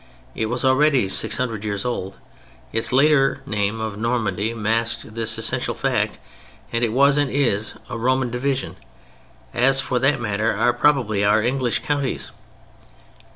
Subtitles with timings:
[0.33, 2.17] It was already six hundred years old,
[2.73, 6.17] its later name of "Normandy" masked this essential fact
[6.71, 8.77] that it was and is a Roman division,
[9.53, 12.31] as for that matter are probably our English counties.